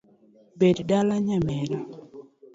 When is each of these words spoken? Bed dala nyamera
Bed 0.59 0.77
dala 0.89 1.15
nyamera 1.25 1.77